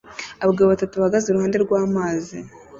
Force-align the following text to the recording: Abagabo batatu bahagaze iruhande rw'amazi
Abagabo 0.43 0.67
batatu 0.73 0.95
bahagaze 0.99 1.25
iruhande 1.27 1.57
rw'amazi 1.63 2.37